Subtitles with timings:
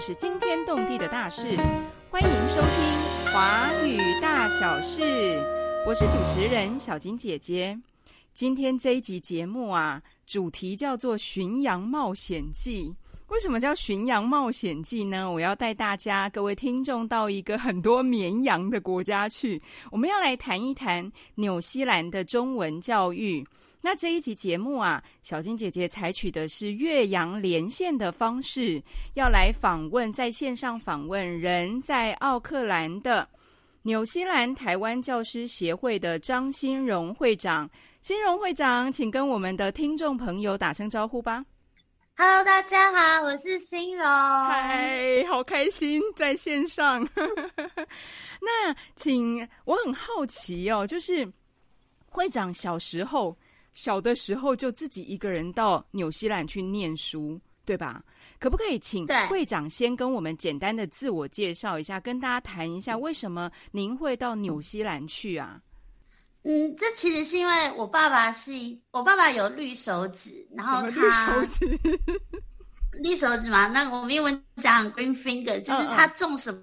[0.00, 1.42] 是惊天动地的大事。
[2.10, 2.70] 欢迎收听
[3.34, 5.02] 《华语大小事》，
[5.86, 7.78] 我是主持人小金姐姐。
[8.32, 12.88] 今天这一集节目啊，主题叫做《巡洋冒险记》。
[13.28, 15.30] 为什么叫《巡洋冒险记》呢？
[15.30, 19.60] 我要带大家各位听众到一个很多绵羊的国家去。
[19.90, 23.46] 我们要来谈一谈纽西兰的中文教育。
[23.82, 28.82] 那这一集节目啊，小金姐姐采取的是岳阳连线的方式，
[29.14, 33.26] 要来访问在线上访问人在奥克兰的
[33.82, 37.68] 纽西兰台湾教师协会的张新荣会长。
[38.02, 41.42] 新荣会长，请跟我们的听众朋友打声招呼吧。
[42.16, 44.06] Hello，大家好，我是新荣。
[44.06, 47.02] 嗨，好开心在线上。
[48.42, 51.26] 那请我很好奇哦，就是
[52.10, 53.34] 会长小时候。
[53.72, 58.02] 小的时候就自己一个人到纽西兰去念书，对吧？
[58.38, 65.60] 可不可以请会长先跟我们简单的自我介绍一下，跟大家谈一下为什么您会到纽西兰去啊？
[66.42, 68.52] 嗯，这其实是因为我爸爸是
[68.92, 71.78] 我爸爸有绿手指，然后他绿手指，
[73.02, 76.60] 绿手指嘛，那我们英文讲 green finger，就是他种什么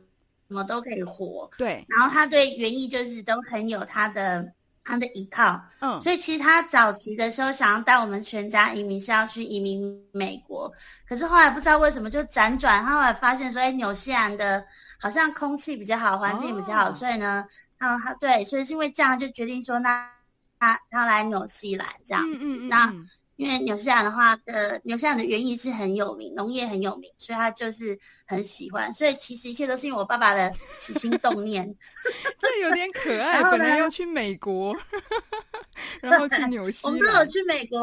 [0.47, 1.50] 什么都可以活。
[1.58, 4.52] 对，然后他对园艺就是都很有他的。
[4.88, 10.72] 他的依靠，嗯，所以其实他早期的时候想要带我们全家移民是要去移民美国，
[11.06, 14.66] 可是后来不知道为什么就辗转，他后来发现说，哎，纽西兰的
[14.98, 17.46] 好像空气比较好，环境比较好，所以呢，
[17.80, 20.10] 嗯，他对，所以是因为这样就决定说，那
[20.58, 22.94] 他他来纽西兰这样子，那。
[23.38, 28.92] 因为纽西兰的话，呃，纽西兰的园艺是很有名，农业很有名，所以他就是很喜欢。
[28.92, 31.64] 所以其实一切都是因为我爸爸的起心动念。
[32.42, 33.44] 这有点可爱。
[33.52, 34.76] 本来要去美国，
[36.02, 36.88] 然后去纽西。
[36.88, 37.80] 我们都有去美国，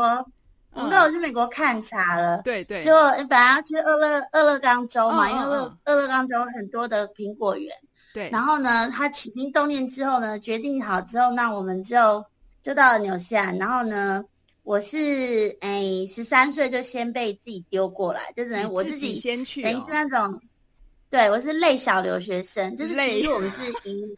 [0.73, 2.43] 我们都有去美国看茶了。
[2.43, 2.83] 对对。
[2.83, 2.93] 就
[3.29, 7.73] 本来要去俄勒俄勒冈州嘛，因为俄俄勒冈州很多的苹果园。
[8.13, 8.29] 对。
[8.31, 12.25] 然后呢，他起心动念之后呢，决定好之后，那我们就
[12.61, 14.25] 就到了纽西兰，然后呢。
[14.64, 20.41] 我是哎，十三岁就先被自己丢过来，就等于我自己先去，等于是那种，
[21.11, 24.17] 对我是类小留学生，就是其实我们是移，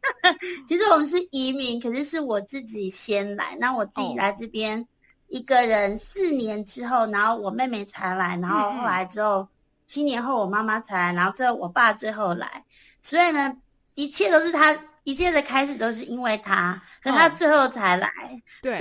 [0.66, 4.88] 其实我们是移民，可是是我自己先来，那我自己来这边
[5.28, 9.46] 一个人四年之后，然后我妹妹才来，然后后来之后
[9.86, 12.64] 七年后我妈妈才来，然后最后我爸最后来，
[13.02, 13.58] 所以呢，
[13.94, 14.74] 一切都是他，
[15.04, 18.10] 一切的开始都是因为他，可他最后才来，
[18.62, 18.78] 对。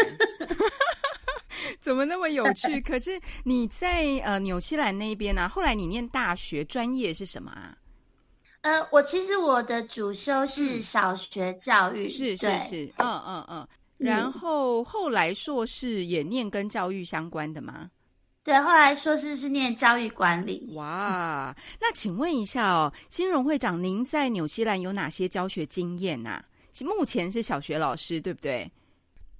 [1.79, 2.79] 怎么那么有趣？
[2.81, 5.47] 可是你在呃纽西兰那边呢？
[5.47, 7.77] 后来你念大学专业是什么啊？
[8.61, 13.67] 呃，我其实我的主修是小学教育，是是是，嗯嗯嗯。
[13.97, 17.89] 然后后来硕士也念跟教育相关的吗？
[18.43, 20.71] 对，后来硕士是念教育管理。
[20.73, 26.43] 哇，那请问一下哦，新荣会长，您在纽西兰有哪些教学经验呐？
[26.81, 28.71] 目前是小学老师，对不对？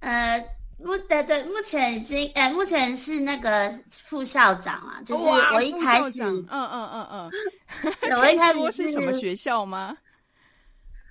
[0.00, 0.44] 呃。
[0.84, 7.30] 目对对，目前已经哎，目前是那个副校长啊，就是我一开始，嗯嗯嗯
[8.10, 9.96] 嗯，我一开始 是什么学校吗？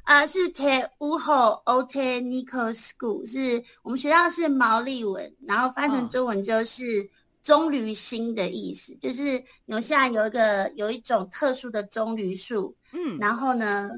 [0.03, 7.09] 啊，是 Te Otanico School，是我们学校是毛利文，然后翻成中文就是
[7.41, 13.89] 棕榈心的意思，就是纽西兰有一个有一种特殊的棕榈树，嗯，然后呢。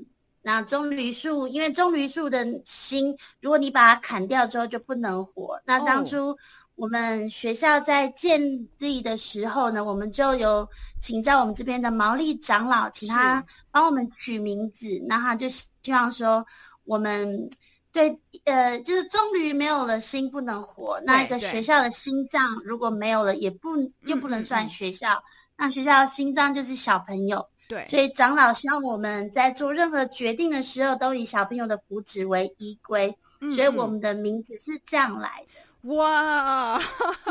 [0.46, 5.60] 那棕榈树，因为棕榈树的心，如果你把它砍掉之后就不能活。
[5.66, 6.38] 那当初
[6.76, 10.68] 我们学校在建立的时候呢，我们就有
[11.00, 15.02] 请教我们这边的毛利长老，请他帮我们取名字。
[15.08, 16.46] 那他就希望说，
[16.84, 17.50] 我们
[17.94, 21.00] 对呃，就是棕榈没有了心不能活。
[21.06, 25.24] 那一个学校的心脏如果没有了，也不就不能算学校。
[25.58, 27.48] 那学校心脏就是小朋友。
[27.70, 33.16] 对，所以长老希望我们在做任何决定的时候，都以小朋友的福祉为依归。
[33.54, 35.94] 所以我们的名字是这样来的。
[35.94, 36.80] 哇，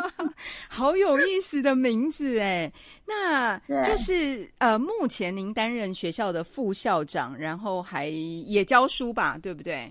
[0.68, 2.70] 好有意思的名字哎！
[3.06, 9.90] 那就是呃，目前您担任学校的副校长，然后还也教书吧，对不对？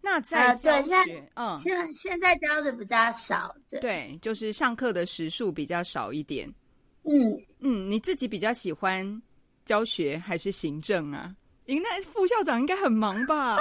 [0.00, 6.52] 那在教学，嗯，现在现在教的比较少，对对，就是上课的时数比较少一点。
[7.04, 9.22] 嗯嗯，你自己比较喜欢。
[9.66, 11.32] 教学还是行政啊？
[11.64, 13.56] 您那副校长应该很忙吧？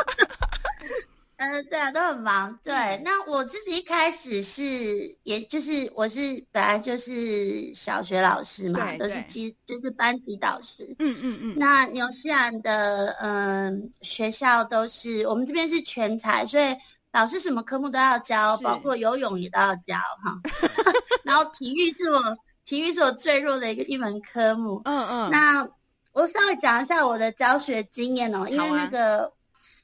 [1.38, 2.58] 嗯， 对啊，都很忙。
[2.64, 2.74] 对，
[3.06, 10.84] 那我自己一开始是，也就是我是本来就是小学老师嘛，都是基就是班级导师。
[10.98, 11.56] 嗯嗯嗯。
[11.60, 16.76] 那纽西兰的嗯学校都是我们这边是全才，所以
[17.12, 20.40] 老师什么科目都要教，包括游泳也都要教哈。
[21.24, 22.20] 然后体育是我
[22.70, 24.80] 体育是我最弱的一个一门科目。
[24.86, 25.32] 嗯嗯。
[25.32, 25.68] 那
[26.14, 29.34] 我稍微讲一下我的教学经验哦，因为那个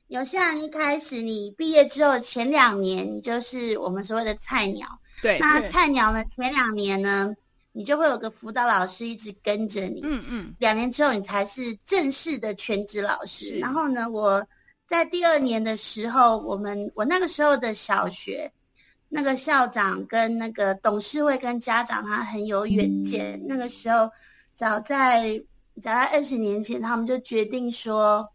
[0.06, 4.88] 有些人一开始你毕业之后前两年，你就是我们所谓的菜鸟。
[5.24, 7.34] 对，那菜鸟呢，前两年呢，
[7.72, 10.02] 你就会有个辅导老师一直跟着你。
[10.04, 13.58] 嗯嗯，两年之后，你才是正式的全职老是师。
[13.58, 14.46] 然后呢，我
[14.86, 18.52] 在第二年的时候，我们我那个时候的小学，
[19.16, 23.42] 那个校长跟那个董事会跟家长他很有远见。
[23.48, 24.12] 那个时候，
[24.54, 25.42] 早在
[25.82, 28.28] 早在二十年前，他们就决定说，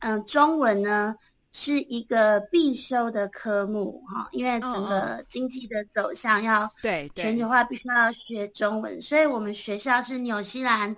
[0.00, 1.14] 嗯、中文呢
[1.52, 10.96] 是一个必修的科目哈，因为整个经济的走向要对对，全球化必须要学中文，所以我们学校是纽西兰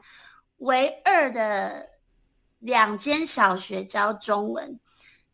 [0.58, 1.86] 唯二的
[2.60, 4.80] 两间小学教中文。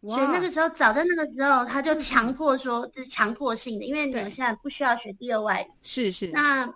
[0.00, 5.73] 哇所以那个时候，早在那个时候，他就强迫说，这是强迫性的，因为对纽西兰不需要学第二外语。
[5.82, 6.73] 是是，那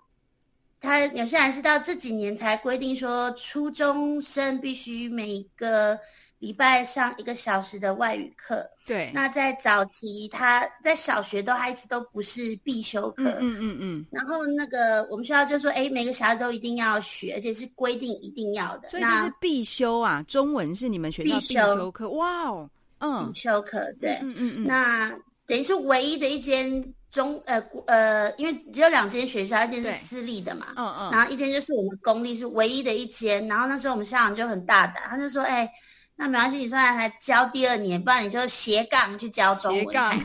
[0.81, 5.99] 他纽西兰是到这几年才规定说，初中生必须每个
[6.38, 8.69] 礼拜上一个小时的外语课。
[8.87, 13.31] 对，那在早期，他在小学都还一直都不是必修课。
[13.41, 18.91] 嗯嗯嗯嗯，然后那个我们学校就说，哎，每个小孩都一定要学，而且是规定一定要的。
[18.91, 22.69] 所以这那是必修啊，中文是你们学校必修课，哇哦，
[23.00, 25.11] 嗯必修课对，嗯嗯嗯，那
[25.46, 33.46] 等于是唯一的一间中呃呃，因为只有两间学校，一间是私立的嘛，嗯嗯，然后一间就是我们公立是唯一的一间。
[33.49, 35.69] 然后那时候我们校长就很大胆，他就说，哎。
[36.17, 39.85] 那没关系，你虽然还教第二年，不然你就斜杠去教中文。
[39.85, 40.17] 斜杠，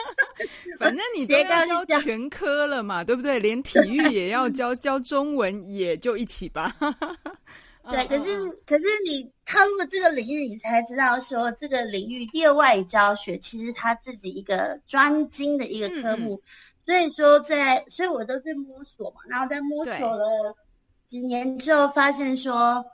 [0.80, 3.38] 反正你都斜要杠教全科了嘛，对不对？
[3.38, 6.74] 连体育也要教，教中文也就一起吧。
[7.90, 16.40] 对，嗯可是可是你踏入了这个领域，你才知道说这个领域第二外语教学其实他自己一个专精的一个科目，
[16.84, 20.56] 所以说在所以我都是摸索嘛，然后在摸索了
[21.06, 22.84] 几年之后，发现说，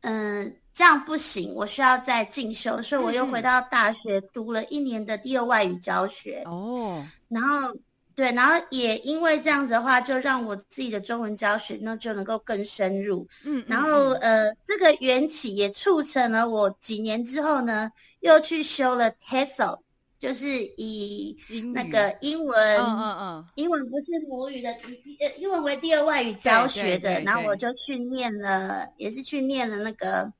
[0.00, 7.72] 嗯，这样不行，我需要再进修，所以我又回到大学读了一年的第二外语教学，哦，然后
[8.14, 13.26] 对，然后也因为这样子的话，就让我自己的中文教学那就能够更深入。
[13.44, 17.90] 嗯，嗯然后嗯呃，这个缘起也促成了我几年之后呢，
[18.20, 19.80] 又去修了 TESOL，
[20.18, 21.36] 就是以
[21.74, 24.70] 那个英文，嗯嗯嗯，英文不是母语的，
[25.04, 30.32] 以呃英文为第二外语教学的，然后我就去念了，也是去念了那个。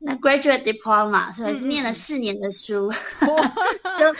[0.00, 2.86] 那 graduate diploma，所以是念了四年的书，
[3.26, 3.48] 哇。
[3.98, 4.12] 就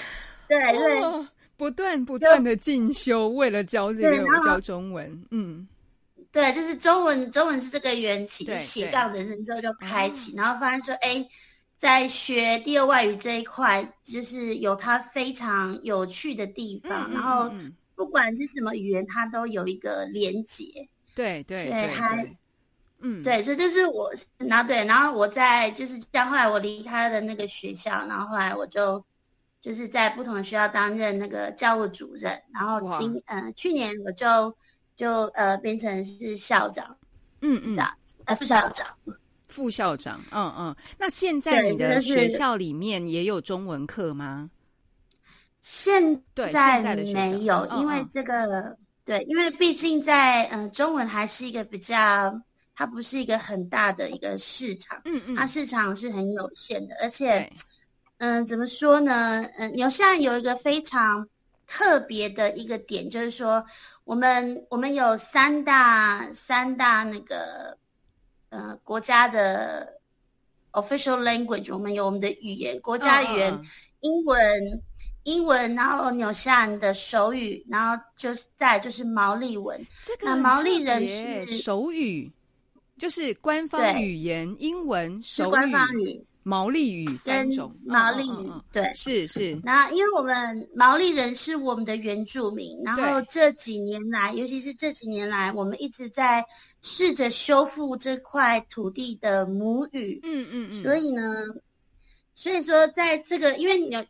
[0.48, 1.24] 对对，哦
[1.58, 5.66] 不断不断的进修，为了教这个教中文，嗯，
[6.30, 11.28] 对，就是中文，中文是这个缘起，斜杠人生之后就开启，哦然后发现说，哎，
[11.76, 17.52] 在学第二外语这一块，就是有它非常有趣的地方，嗯然后
[17.96, 20.88] 不管是什么语言，它都有一个连结。
[21.16, 21.86] 对对对对。
[21.88, 22.36] 还，
[23.00, 29.04] 嗯，对，所以这是我，然后对，然后我在就是这样，后来我离开了那个学校，然后后来我就
[29.68, 34.56] 就是在不同的学校担任那个教务主任，然后今呃去年我就
[34.96, 36.96] 就呃变成是校长
[37.42, 38.86] 嗯嗯这，样子，呃副校长。
[39.48, 44.48] 副校长，嗯嗯，那现在对你的学校里面也有中文课吗？
[45.60, 52.40] 现在没有，因为这个对，因为毕竟在嗯、呃中文还是一个比较，
[52.74, 57.52] 它不是一个很大的一个市场，嗯嗯，它市场是很有限的，而且对，
[58.18, 59.42] 嗯、怎么说呢？
[59.58, 61.28] 嗯、纽西兰有一个非常
[61.66, 63.64] 特别的一个点，就是说
[64.04, 67.76] 我们我们有三大三大那个
[68.50, 70.00] 呃国家的
[70.72, 73.62] official language，我们有我们的语言，国家语言。
[74.00, 74.82] 英文、
[75.24, 79.84] 英文，然后纽西兰的手语，然后就是再就是毛利文。
[80.22, 81.04] 那毛利人
[81.44, 82.30] 是手语，
[82.96, 87.70] 就是官方语言，英文、手是官方语、语毛利语三种。
[87.74, 88.90] 嗯毛利语，对。
[88.94, 96.42] 是是，那因为我们毛利人是我们的原住民，然后这几年来，尤其是这几年来，我们一直在
[96.80, 100.20] 试着修复这块土地的母语。
[100.22, 101.44] 嗯嗯嗯，所以呢，
[102.32, 104.02] 所以说在这个，因为你有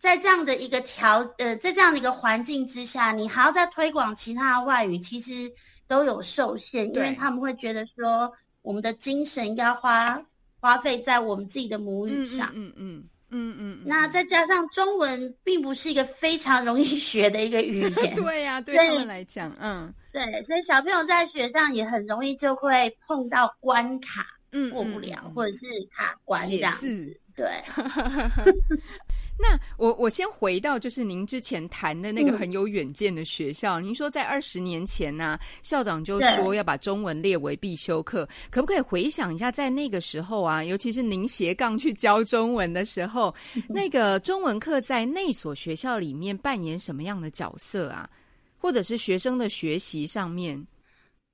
[0.00, 5.52] 在这样的一个条呃，在这样的一个环境之下，你还要再推广其他的外语，其实
[5.86, 8.32] 都有受限，因为他们会觉得说，
[8.62, 10.20] 我们的精神要花
[10.60, 12.50] 花费在我们自己的母语嗯上。
[12.54, 26.76] 嗯嗯嗯嗯嗯，那再加上中文并不是一个非常容易学的一个语言， 对呀，对对他们来讲，嗯对，所以小朋友在学上也很容易就会碰到关卡嗯，过不了，或者是卡关这写样。
[26.78, 27.20] 子。
[27.36, 27.46] 对，
[29.40, 43.32] 那我我先回到就是您之前谈的那个很有远见的学校，您说在二十年前呢，校长就说要把中文列为必修课，可不可以回想一下，在那个时候啊，尤其是您斜杠去教中文的时候，
[43.70, 48.10] 那个中文课在那所学校里面扮演什么样的角色啊？
[48.58, 50.66] 或者是学生的学习上面？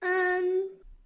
[0.01, 0.45] 嗯。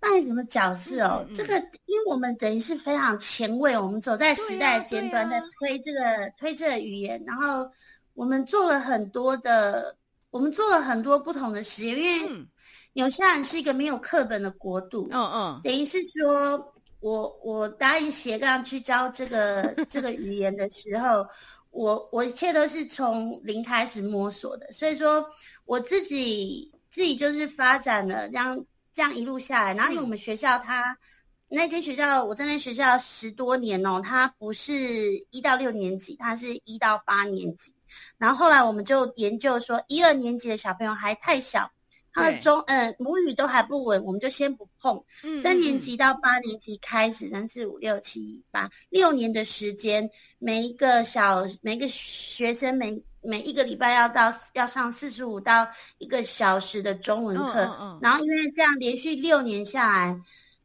[0.00, 1.26] 扮演什么角色哦？
[1.34, 7.68] 这个，因为我们等于是非常前卫，我们走在时代尖端，在推这个推这个语言，然后
[8.14, 9.96] 我们做了很多的，
[10.30, 11.96] 我们做了很多不同的实验。
[11.96, 12.46] 因为
[12.92, 21.26] 纽西兰是一个没有课本的国度，嗯嗯，等于是说我我答应斜杠去教这个 这个语言的时候，
[21.70, 25.26] 我我一切都是从零开始摸索的，所以说
[25.64, 28.64] 我自己自己就是发展了这样。
[28.98, 30.98] 这样一路下来，然后因为我们学校它
[31.46, 37.72] 那间学校，我在那学校十多年哦，它不是一到六年级，它是一到八年级。
[38.16, 41.70] 然后后来我们就研究说，一二年级的小朋友还太小，
[42.18, 45.02] 他的中嗯母语都还不稳，我们就先不碰。
[45.42, 53.02] 三年级到八年级开始，三四五六七八六年的时间，每一个小每一个学生每。
[53.20, 60.20] 每一个礼拜要到要上四十五到一个小时的中文课，然后因为这样连续六年下来，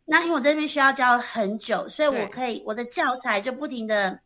[0.05, 4.19] 那因为我这边需要教很久，所以我可以我的教材就不停的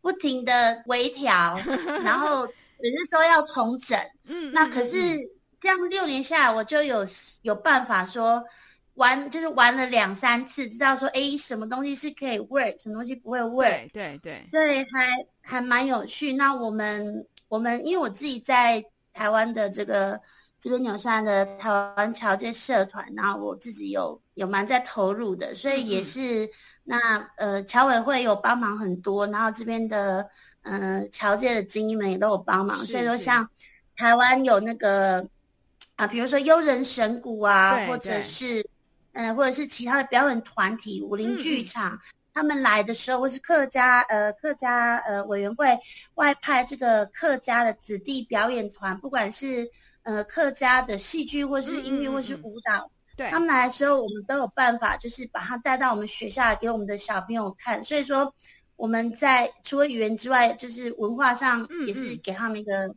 [0.00, 1.58] 不停的微调，
[2.02, 3.96] 然后只是说要重整。
[4.24, 5.16] 嗯，那可是
[5.60, 7.06] 这样六年下来，我就有
[7.42, 8.44] 有办法说
[8.94, 13.90] 玩，就是玩了两三次，知道说哎什么东西是可以 work，什么东西不会 work。
[13.92, 16.32] 对对对，还还蛮有趣。
[16.32, 17.26] 那我们。
[17.50, 20.20] 我们因为我自己在台湾的这个
[20.60, 26.48] 这边纽西兰的台湾侨界社团，然后我自己有有蛮在投入的，所以也是
[26.84, 30.30] 那呃侨委会有帮忙很多，然后这边的
[30.62, 33.50] 嗯侨界的精英们也都有帮忙，所以说像
[33.96, 35.28] 台湾有那个
[36.00, 38.66] 啊，比如说幽人神鼓啊，或者是
[39.12, 42.00] 嗯或者是其他的表演团体武林剧场。
[42.32, 45.78] 他们来的时候，或是客家呃客家呃委员会
[46.14, 49.70] 外派这个客家的子弟表演团，不管是
[50.04, 57.84] 呃客家的戏剧，或是音乐，或是舞蹈，对，他们来的时候，我们都有办法，就是把他带到我们学校给我们的小朋友看。
[57.84, 58.32] 所以说，
[58.76, 62.94] 我们在除了语言之外，就是文化上也是给他们一个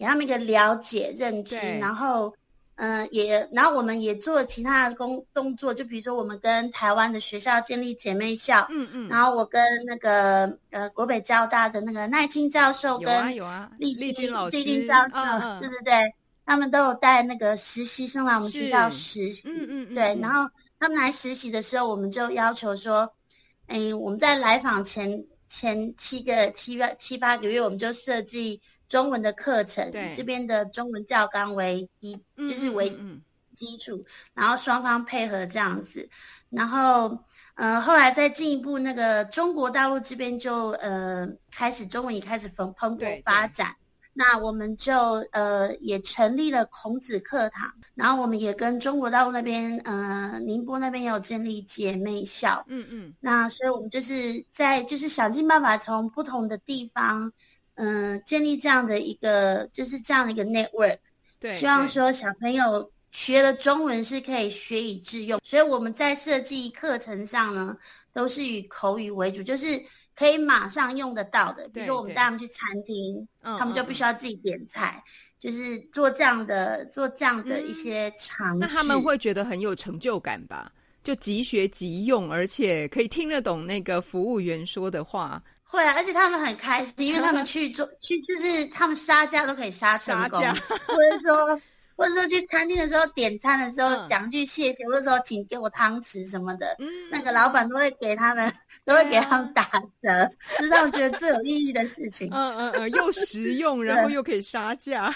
[0.00, 2.34] 给他们一个了解认知，然后。
[2.82, 13.70] 嗯，也，然后我们也做其他的工动作，就比如说我们跟台湾的学校建立姐妹校，嗯嗯，然后我跟那个呃国北交大的那个奈青教授跟有啊。
[13.76, 16.14] 丽丽君老师，丽君教授，对对对，
[16.46, 23.06] 他们都有带那个实习生来我们学校实习，嗯嗯，对，然后他们来实习的时候，我们就要求说，
[23.66, 28.58] 哎，我们在来访前前七个七月七八个月，我们就设计。
[28.90, 32.90] 中文的课程，以这边的中文教纲为一，就是为
[33.54, 34.04] 基础，
[34.34, 36.08] 然后双方配合这样子，
[36.48, 43.76] 然后，呃，后来再进一步，那个中国大陆这边就呃开始中文也开始蓬蓬勃发展，
[44.12, 44.92] 那我们就
[45.30, 57.32] 呃也成立了孔子课堂，然后我们也跟中国大陆那边，呃宁波那边有建立姐妹校，嗯嗯，那所以我们就是在就是想尽办法从不同的地方。
[57.82, 60.98] 嗯，建立这样的一个，就是这样的一个 network，
[61.38, 67.74] 对，希望说小朋友学了中文是可以学以致用，所以我们在设计课程上呢，
[68.12, 69.82] 都是以口语为主，就是
[70.14, 71.66] 可以马上用得到的。
[71.70, 75.02] 比如说我们带他们去餐厅，他们就必须要自己点菜，
[75.38, 78.58] 就是做这样的做这样的一些尝试。
[78.58, 80.70] 那他们会觉得很有成就感吧？
[81.02, 85.42] 就即学即用，而且可以听得懂那个服务员说的话。
[85.70, 90.40] 会啊，而且他们很开心，因为他们去做 去就是他们杀价都可以杀成功，
[90.86, 91.60] 或者说
[91.96, 96.76] 或者说去餐厅的时候点餐的时候讲句谢谢，或者说请给我汤匙什么的，
[97.10, 98.52] 那个老板都会给他们
[98.84, 99.62] 都会给他们打
[100.02, 102.28] 折，这是他们觉得最有意义的事情。
[102.32, 105.14] 嗯嗯嗯， 又实用，然后又可以杀价。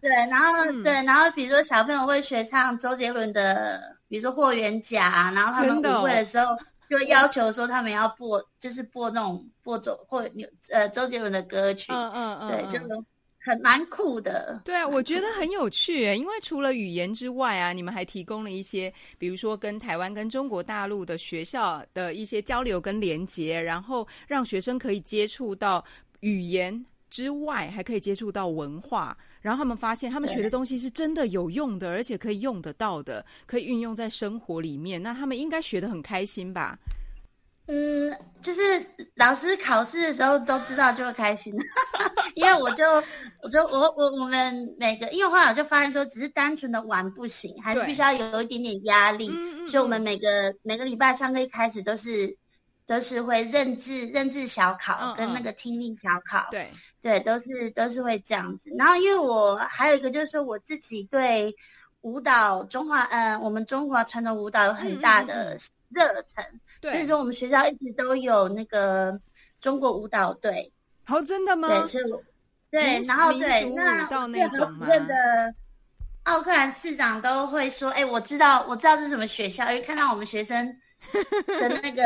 [0.00, 6.56] 对，然后对，然后比如说小朋友会学唱周杰伦的，比如说霍元甲，然后他们舞会的时候。
[6.90, 12.84] 就要求说他们要播，就是播那种播周或有呃周杰伦的歌曲，嗯嗯嗯，对，就
[13.38, 14.60] 很蛮酷的。
[14.64, 25.82] 对啊，我觉得很有趣因为除了语言之外啊，你们还提供了一些，比如说跟台湾跟中国大陆的学校的一些交流跟连接，然后让学生可以接触到
[26.18, 29.16] 语言之外，还可以接触到文化。
[29.40, 35.02] 然后他们发现，他们学的东西是真的有用的，而且可以用得到的，可以运用在生活里面。
[35.02, 36.78] 那他们应该学的很开心吧？
[37.66, 38.60] 嗯，就是
[39.14, 41.54] 老师考试的时候都知道就会开心，
[42.34, 42.84] 因为我就
[43.42, 49.30] 我就我我我们每个，因为后来我就发现说，只是单纯的玩不行，还是必须要有一点点压力，
[49.68, 52.36] 所以我们每个每个礼拜上课一开始都是
[52.90, 56.68] 都是会认字认字小考跟那个听力小考，对
[57.00, 58.68] 对，都是都是会这样子。
[58.76, 61.54] 然后因为我还有一个就是说我自己对
[62.00, 65.56] 舞蹈中华嗯我们中华传统舞蹈有很大的
[65.90, 66.44] 热忱。
[66.82, 69.20] 所以说，我们学校一直都有那个
[69.60, 70.72] 中国舞蹈队。
[71.06, 71.68] 哦，真的吗？
[71.68, 72.04] 对，是。
[72.70, 75.14] 对，然后对，那最主任的
[76.22, 80.66] 奥克兰市长都会说：“哎，我知道，我知道是什么学校，因为看到我们学生
[81.60, 82.02] 的那个，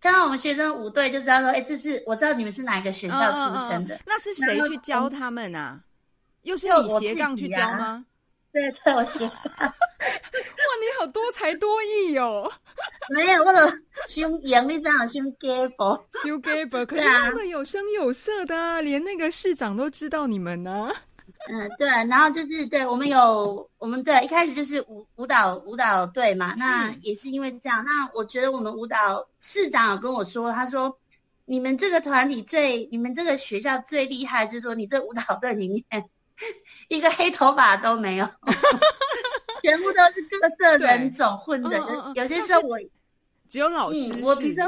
[0.00, 3.98] 看到我们学生五队就知道说，哎，这是我知道你们是哪一个学校出身的。
[4.06, 5.80] 那是谁去教他们啊？
[6.42, 8.04] 又是你斜杠去教吗？
[8.52, 9.38] 对，对我斜杠。
[9.58, 12.50] 哇，你好多才多艺哦！
[13.10, 13.70] 没有，我了
[14.08, 16.86] 胸扬，你知道胸 gable，胸 gable，？
[16.86, 20.90] 可是那么有声有色的，啊连那个市长都知道你们呢。
[21.50, 27.84] 嗯，对，然后就是对我们有我们对一开始就是舞舞蹈舞蹈队嘛，那也是因为这样。
[27.84, 30.98] 那我觉得我们舞蹈市长有跟我说，他说
[31.44, 35.84] 你们这个团体最，你们这个学校最厉害，就是说你这舞蹈队里面
[36.88, 38.28] 一个黑头发都没有。
[39.60, 42.78] 全部都是各色人种混着的，有些时候我
[43.48, 44.64] 只有老师，我比如说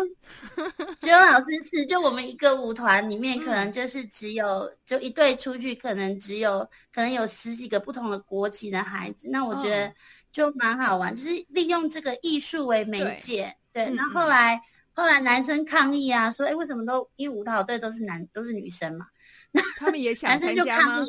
[1.01, 9.93] 只有老师是，就我们一个舞团里面可能就是只有就一队出去，可能只有可能有十几个不同的国籍的孩子，那我觉得
[10.33, 13.55] 就蛮好玩，就是利用这个艺术为媒介。
[13.73, 14.61] 对，那后来
[14.93, 19.07] 后来男生抗议啊，说哎为什么都因为舞蹈队都是男都是女生嘛，
[19.53, 21.05] 那 他们也想参加吗？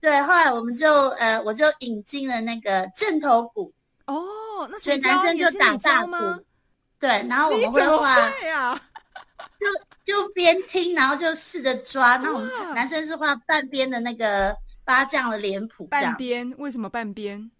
[0.00, 3.72] 对，后来我们就呃，我就引进了那个正头鼓。
[4.06, 6.12] 哦，那所以男生就打大鼓，
[6.98, 8.80] 对，然后我们会画呀，
[9.58, 9.66] 就
[10.04, 12.16] 就边听，然后就试着抓。
[12.16, 17.50] 那我们男生是画半边的那个八将的脸谱，半边为什么半边？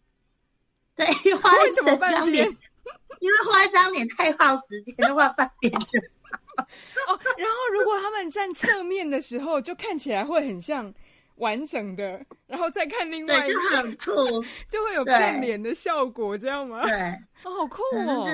[0.94, 1.06] 对，
[1.36, 2.46] 画一整张脸，
[3.20, 7.20] 因为画一张脸太耗时间，就画半边就哦。
[7.36, 10.92] 然后如果他们站侧面的时候，就看起来会很像。
[11.36, 16.80] 完整的，然后再看另外一个，很酷， 就会有变脸的效果，这样吗？
[16.88, 16.94] 对，
[17.44, 18.26] 哦，好酷哦。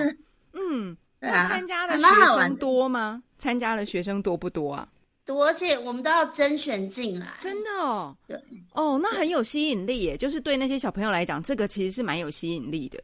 [0.52, 3.22] 嗯，那参加的学生多吗？
[3.38, 4.88] 参加的学生多不多啊？
[5.24, 8.16] 多，而且我们都要甄选进来，真的哦。
[8.26, 8.36] 对，
[8.72, 10.16] 哦，那很有吸引力耶。
[10.16, 12.98] 就是对那些小朋友来讲，这个其实是蛮有吸引力的。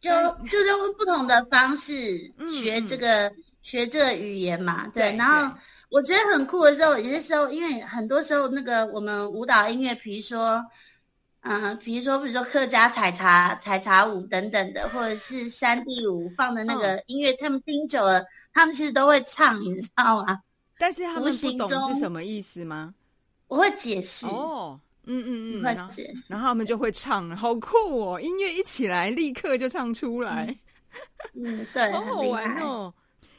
[0.00, 0.10] 就
[0.48, 2.18] 就是用不同的方式
[2.60, 4.88] 学这个学这个语言嘛。
[4.88, 5.56] 对，然后。
[5.94, 10.64] 我觉得很酷的时候，有些时候，因为很多时候那个我们舞蹈音乐，比如说，
[11.42, 20.40] 嗯，比如说，比如说客家采茶、采茶舞等等的，或者是山地舞放的那个音乐，他们听久了，他们其实都会唱，你知道吗？
[20.78, 22.94] 但是他们不懂是什么意思吗？
[23.48, 28.20] 我会解释哦，嗯嗯嗯，会解释，然后他们就会唱，好酷哦！
[28.20, 30.56] 音乐一起来，立刻就唱出来，
[31.34, 32.94] 嗯，对， 好好玩哦。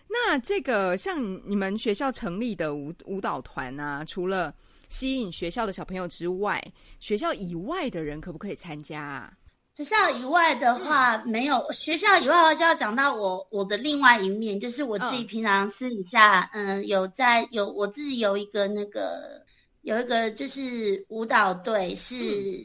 [0.09, 4.53] 那这个像你们学校成立的舞舞蹈团啊，除了
[4.93, 6.63] 吸引学校的小朋友之外，
[6.99, 9.33] 学校以外的人可不可以参加啊？
[9.75, 11.65] 学校以外的话，没有。
[11.71, 19.43] 学校以外的话，就要讲到我我的另外一面，就是我自己平常私底下，嗯，有在有我自己有一个那个
[19.81, 22.15] 有一个就是舞蹈队，是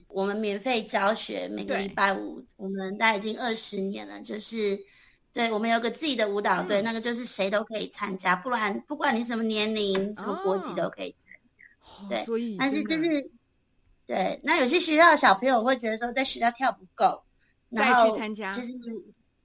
[0.09, 4.79] 我们免费教学，每个礼拜五，我们大概已经二十年了，就是。
[5.31, 11.15] 对，我们有个自己的舞蹈队，那个就是谁都可以参加，不然不管你什么年龄、什么国籍都可以。
[12.09, 13.31] 对，所以但是就是
[14.07, 17.23] 对，那有些学校的小朋友会觉得说在学校跳不够，
[17.75, 18.73] 再去参加，就是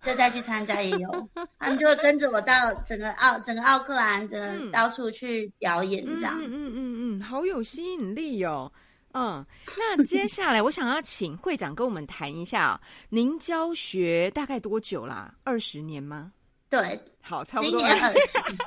[0.01, 6.37] 再再去参加也有，他们就会跟着我到整个奥整个奥克兰，整个到处去表演这样。
[6.39, 8.71] 嗯嗯嗯嗯，好有吸引力哦。
[9.15, 9.45] 嗯，
[9.77, 15.33] 那接下来我想要请会长跟我们谈一下，您教学大概多久啦？
[15.43, 16.31] 二十年吗？
[16.67, 18.15] 对，好，差不多二十年，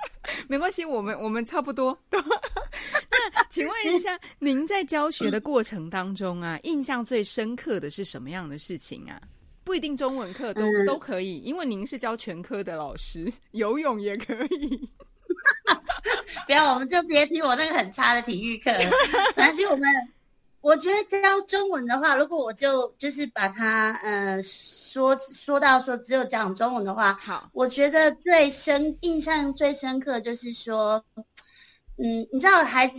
[0.49, 1.99] 没关系，我们我们差不多。
[3.57, 9.21] 那请问一下，您在教学的过程当中啊，印象最深刻的是什么样的事情啊？
[9.65, 14.91] 不一定中文课都都可以，因为您是教全科的老师，游泳也可以。
[16.47, 18.91] 不要，我们就别提我那个很差的体育课了。
[19.35, 19.89] 但是我们。
[20.63, 31.05] 我觉得教中文的话，如果我就就是把它呃说说到说只有讲中文的话，好，我觉得最深印象最深刻就是说，
[31.99, 32.99] 嗯，你知道孩子，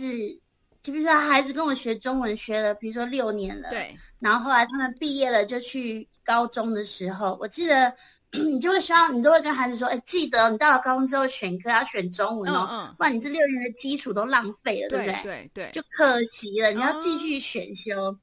[0.82, 7.92] 就比如说孩子跟我学中文学了，比如说六年了，对，然后后来他们毕业了就去高中的时候，我记得
[8.32, 15.22] 你就会希望你都会跟孩子说，哎，记得你到了高中之后选科要选中文哦，不然你这六年的基础都浪费了，对不对？
[15.22, 18.16] 对对，就可惜了，你要继续选修。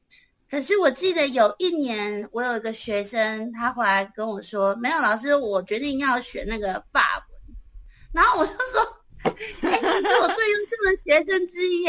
[0.47, 7.55] 可是我记得有一年，我有一个学生，他回来跟我说，没有老师，我决定要选那个法文。
[8.13, 9.31] 然后我就说， 哎，
[9.71, 11.85] 你是我最优秀的学生之一，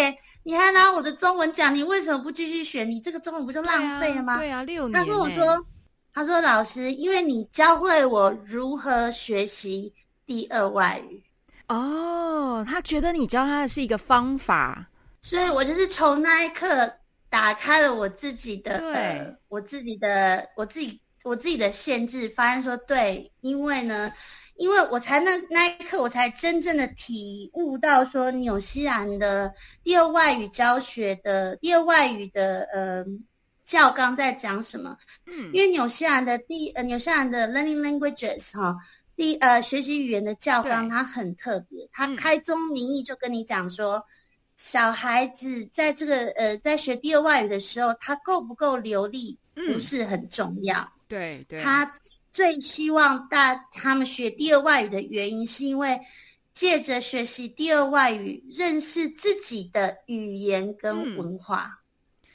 [0.47, 2.85] 你还拿我的中文讲，你为什么不继续学？
[2.85, 4.39] 你这个中文不就浪费了吗？
[4.39, 4.93] 对啊，六年。
[4.93, 5.67] 他跟我说，
[6.15, 9.93] 他说老师，因为你教会我如何学习
[10.25, 11.21] 第二外语。
[11.67, 14.89] 哦，他觉得你教他的是一个方法，
[15.21, 16.93] 所以我就是从那一刻
[17.29, 24.13] 打开了我自己的，对，我自己的，我自己，我自己的限制，发现说对，因为呢。
[24.57, 29.53] 因为我才那那一刻，我才真正的体悟到说，纽西兰的
[29.85, 33.05] 第二外语教学的第二外语的呃
[33.65, 34.97] 教纲在讲什么？
[35.27, 38.77] 嗯，因为纽西兰的第呃纽西兰的 learning languages 哈，
[39.15, 44.03] 第呃学习语言的教纲它很特别，它开宗明义就跟你讲说，
[44.57, 51.93] 小孩子在这个呃在学第二外语的时候，他够不够流利不是很重要，对对，他。
[52.37, 55.99] 最希望大他们学第二外语的原因，是因为
[56.53, 61.81] 借着学习第二外语，认识自己的语言跟文化，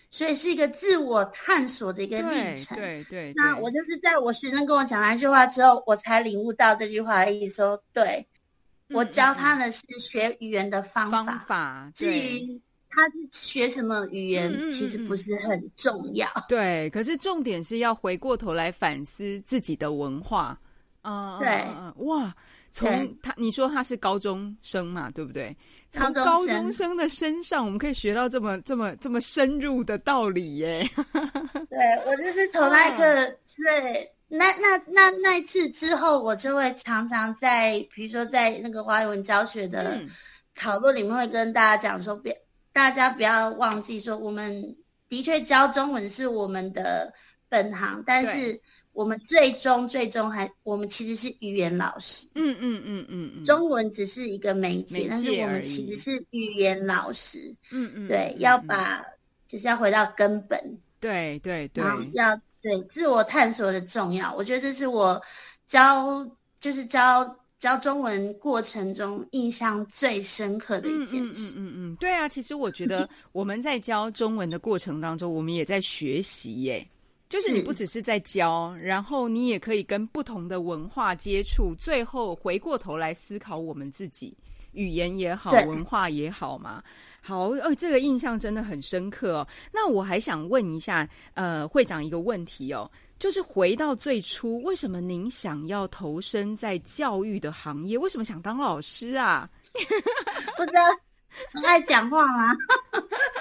[0.09, 2.75] 所以是一个自我探索的一个历程。
[2.75, 3.31] 对对。
[3.35, 7.57] 那我就是在我学生跟我讲那句话之后，我才领悟到这句话的意思。
[7.57, 8.27] 说，对
[8.89, 11.23] 我教他的是学语言的方法。
[11.23, 11.91] 方法。
[11.93, 12.59] 至于。
[12.91, 16.89] 他学什么语言其实不是很重要，对。
[16.89, 20.59] 可是重点是要回过头来反思自己的文化，
[21.03, 21.65] 嗯，对，
[22.05, 22.35] 哇，
[22.71, 25.55] 从他你说他是高中生嘛，对不对？
[25.91, 30.89] 从高中生的身上，我们可以学到这么这么这么深入的道理耶。
[31.69, 33.27] 对我就是从那个
[33.57, 39.99] 对那那那那一次之后，我就会常常在比如说在那个华语文教学的
[40.55, 42.37] 讨论里面，会跟大家讲说别。
[42.73, 44.75] 大家不要忘记说，我们
[45.09, 47.13] 的确教中文是我们的
[47.49, 48.61] 本行，但是
[48.93, 52.27] 我们最终最终还我们其实是语言老师。
[52.35, 57.55] 嗯嗯嗯嗯中文只是一个媒介，但是我们其实是语言老师。
[57.71, 59.03] 嗯嗯，对，要把
[59.47, 60.79] 就是要回到根本。
[60.99, 64.33] 对对对，要对自我探索的重要。
[64.33, 65.21] 我觉得这是我
[65.65, 66.25] 教
[66.59, 67.37] 就是教。
[67.61, 76.83] 教中文过程中印象最深刻的一件事，嗯嗯嗯对啊，其实我觉得 我们在教中文的过程当中，我们也在学习耶。
[77.29, 84.35] 就是你不只是在教，然后你也可以跟不同的文化接触，最后回过头来思考我们自己
[84.71, 86.83] 语言也好，文化也好嘛。
[87.21, 89.47] 好，呃，这个印象真的很深刻哦。
[89.71, 92.89] 那我还想问一下，呃，会长一个问题哦。
[93.21, 97.95] 就是回到最初，为什么您想要投身在教育的行业？
[97.95, 99.47] 为什么想当老师啊？
[100.57, 100.81] 不知道
[101.53, 102.51] 很爱讲话吗？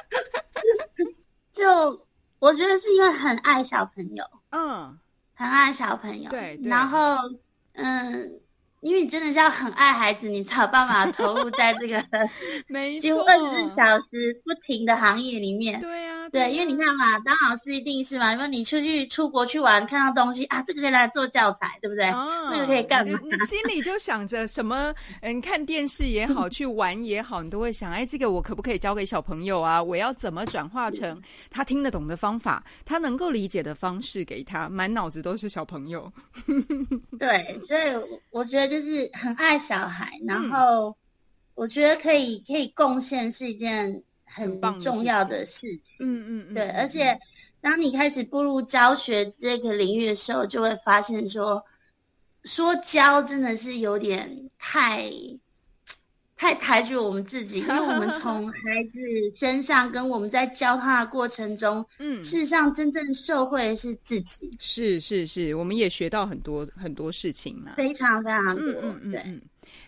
[1.55, 1.65] 就
[2.41, 4.99] 我觉得是因为很爱小朋友，嗯，
[5.33, 7.17] 很爱小朋友，对，然后
[7.73, 8.39] 嗯。
[8.81, 12.03] 因为你真的是要很爱孩子，你才有办法投入在这个
[13.01, 15.79] 几乎二十四小时不停的行业里面。
[15.81, 22.09] 对啊，对，因为你看嘛，当老师一定是嘛，因为你出去出国去玩，看到东西啊，这个可以来做教材，对不对？
[22.11, 23.19] 哦那个可以干嘛？
[23.23, 24.95] 你心里就想着什么？
[25.21, 29.83] 嗯，看电视也好， 去玩也好，你都会想，哎，这个我可不可以教给小朋友啊？
[29.83, 34.71] 我要怎么转化成他听得懂的方法，他能够理解的方式给他？
[34.71, 36.11] 满脑子都是小朋友。
[37.21, 38.70] 对，所以我觉得。
[38.71, 40.97] 就是很爱小孩，然后
[41.55, 45.97] 我觉得可以可以贡献是一件很重要的事情。
[45.99, 46.69] 嗯嗯，对。
[46.71, 47.19] 而且
[47.61, 51.63] 当你开始步入教学这个领域的时候，就会发现说
[52.45, 55.11] 说教真的是有点太
[56.41, 58.99] 太抬举我们自己， 因为我们从孩子
[59.39, 64.51] 身上跟我们在教他的过程中，嗯，事实上真正受惠的是自己。
[64.59, 68.65] 是是是，我们也学到很多很多事情嘛，非常非常多，
[69.03, 69.23] 嗯对。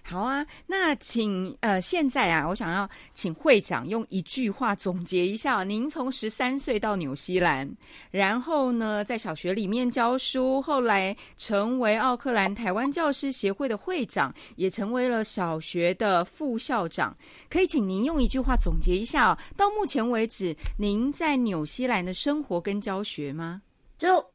[0.04, 7.70] 好啊，那请呃，现在啊，我想要请会长用一句话总结一下：您从十三岁到纽西兰，
[8.10, 17.16] 然后呢，在小学里面教书，后来成为奥克兰台湾教师协会的会长，也成为了小学的副校长。
[17.48, 23.62] 可以请您用一句话总结一下，到目前为止，您在纽西兰的生活跟教学吗？
[23.96, 24.31] 就。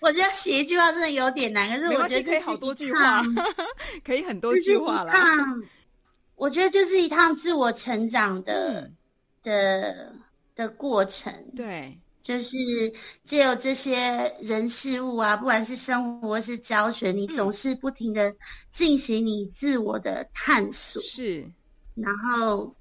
[0.00, 3.22] 我觉得写一句话真的有点难，可是我觉得可以好多句话，
[4.04, 5.12] 可以很多句话了。
[6.34, 8.90] 我觉得就是一趟自我成长的
[9.42, 10.12] 的
[10.54, 11.32] 的过程。
[11.56, 12.92] 对，就是
[13.24, 18.30] 借由这些人事物啊，不管是生活是教学，你总是不停的
[18.70, 21.50] 进行你自我的探索，是，
[21.94, 22.74] 然后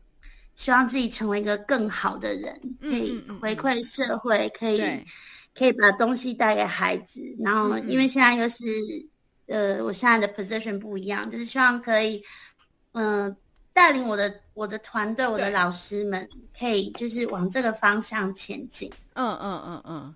[0.56, 4.82] 希望自己成为一个更好的人，可以回馈社会，可以
[5.58, 7.22] 可以把东西带给孩子。
[7.39, 8.63] 然后，因为现在又是
[9.48, 12.24] 呃，我现在的 position 不一样，就是希望可以
[12.94, 13.36] 嗯
[13.74, 18.91] 带领我的我的团队，我的老师们可以就是往这个方向前进。
[19.13, 20.15] 嗯嗯嗯嗯，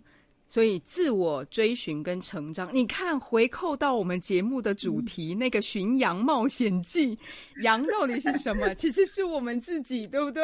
[0.50, 7.16] 所以自我追寻跟成长，你看回扣到我们节目的主题，那个巡羊冒险记，
[7.62, 8.74] 羊到底是什么？
[8.74, 10.44] 其实是我们自己，对不对？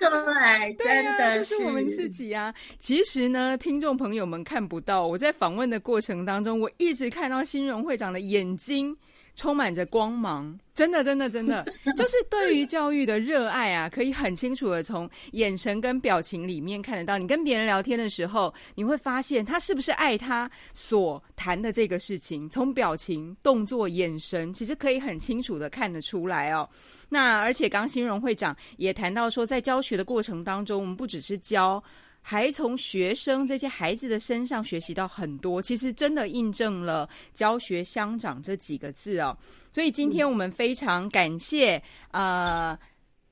[0.00, 2.52] 对， 真的是我们自己啊。
[2.80, 8.96] 其实呢，听众朋友们看不到，我在访问的过程当中，我一直看到新荣会长的眼睛。
[9.40, 11.64] 充满着光芒，真的，真的，真的，
[11.96, 17.16] 就是对于教育的热爱啊，可以很清楚的从眼神跟表情里面看得到。
[17.16, 22.46] 你跟别人聊天的时候，你会发现他是不是爱他所谈的这个事情。
[22.50, 26.68] 从表情、动作、眼神，其实可以很清楚的看得出来哦。
[27.08, 31.82] 那而且刚新荣会长也谈到说，在教学的过程当中，我们不只是教。
[32.22, 39.36] 还从学生这些孩子的身上学习到很多，其实真的印证了“教学相长”这几个字哦。
[39.72, 42.78] 所以今天我们非常感谢呃，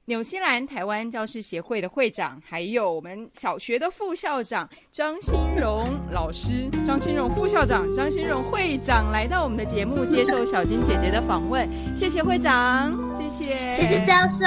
[0.06, 11.68] 纽西兰台湾教师协会的会长，还有我们小学的副校长张新荣老师、张新荣副校长、张新荣会长来到我们的节目，接受小金姐姐的访问。
[11.94, 14.46] 谢谢会长，谢谢，谢谢教授，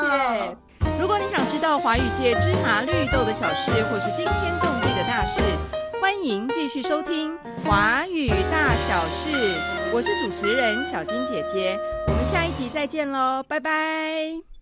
[0.00, 0.65] 谢谢。
[0.98, 5.40] 如果你想知道华语界芝麻绿豆的小事，或是惊天动地的大事，
[6.00, 7.32] 欢迎继续收听
[7.64, 9.30] 《华语大小事》。
[9.92, 11.78] 我是主持人小金姐姐，
[12.08, 14.55] 我们下一集再见喽，拜拜。